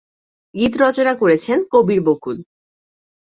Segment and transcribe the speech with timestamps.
[0.55, 2.37] গীত রচনা করেছেন কবির বকুল।